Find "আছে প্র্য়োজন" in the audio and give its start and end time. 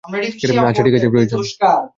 0.95-1.41